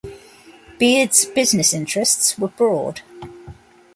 [0.79, 3.01] Beard's business interests were broad.